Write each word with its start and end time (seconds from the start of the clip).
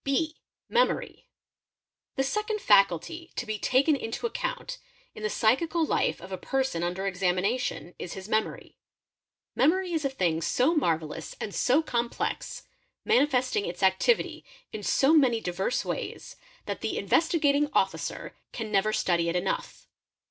| 0.01 0.03
(b) 0.03 0.35
Memory™. 0.67 1.25
The 2.15 2.23
second 2.23 2.59
faculty 2.59 3.31
to 3.35 3.45
be 3.45 3.59
taken 3.59 3.95
into 3.95 4.25
account 4.25 4.79
in 5.13 5.21
the 5.21 5.29
psychical 5.29 5.85
lif 5.85 6.19
of 6.19 6.31
a 6.31 6.39
person 6.39 6.81
under 6.81 7.05
examination 7.05 7.93
is 7.99 8.13
his 8.13 8.27
memory. 8.27 8.77
Memory 9.55 9.93
is 9.93 10.03
a 10.03 10.09
thing 10.09 10.37
s 10.39 10.59
marvellous 10.75 11.35
and 11.39 11.53
so 11.53 11.83
complex, 11.83 12.63
manifesting 13.05 13.67
its 13.67 13.83
activity 13.83 14.43
in 14.73 14.81
so 14.81 15.13
many 15.13 15.39
divers 15.39 15.85
ways, 15.85 16.35
that 16.65 16.81
the 16.81 16.97
Investigating 16.97 17.69
Officer 17.71 18.35
can 18.51 18.71
never 18.71 18.91
study 18.93 19.29
it 19.29 19.35
enough. 19.35 19.85